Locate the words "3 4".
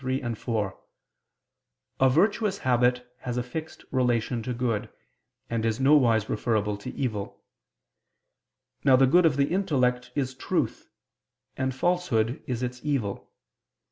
0.01-0.79